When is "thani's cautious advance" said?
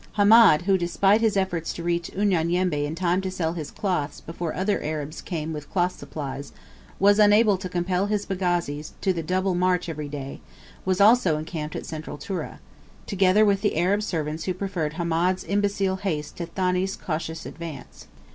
16.47-18.07